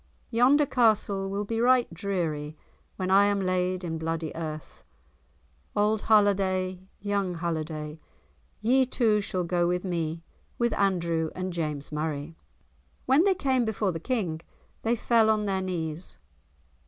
Yonder 0.31 0.65
castle 0.65 1.29
will 1.29 1.43
be 1.45 1.61
right 1.61 1.93
dreary 1.93 2.57
when 2.95 3.11
I 3.11 3.25
am 3.25 3.39
laid 3.39 3.83
in 3.83 3.99
bloody 3.99 4.35
earth. 4.35 4.83
Auld 5.75 6.01
Halliday, 6.01 6.87
young 6.99 7.35
Halliday, 7.35 7.99
ye 8.61 8.87
two 8.87 9.21
shall 9.21 9.43
go 9.43 9.67
with 9.67 9.85
me, 9.85 10.23
with 10.57 10.73
Andrew 10.73 11.29
and 11.35 11.53
James 11.53 11.91
Murray." 11.91 12.35
When 13.05 13.25
they 13.25 13.35
came 13.35 13.63
before 13.63 13.91
the 13.91 13.99
King 13.99 14.41
they 14.81 14.95
fell 14.95 15.29
on 15.29 15.45
their 15.45 15.61
knees. 15.61 16.17